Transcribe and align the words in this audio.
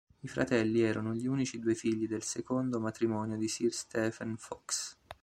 I 0.21 0.27
fratelli 0.27 0.81
erano 0.81 1.13
gli 1.13 1.27
unici 1.27 1.59
due 1.59 1.75
figli 1.75 2.07
del 2.07 2.23
secondo 2.23 2.79
matrimonio 2.79 3.37
di 3.37 3.47
Sir 3.47 3.71
Stephen 3.71 4.35
Fox. 4.35 4.97